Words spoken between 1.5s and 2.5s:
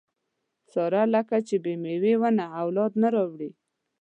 بې مېوې ونه